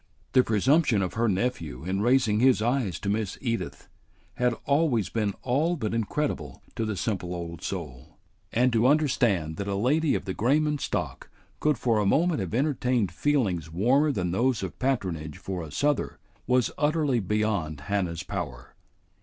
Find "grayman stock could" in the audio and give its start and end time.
10.33-11.77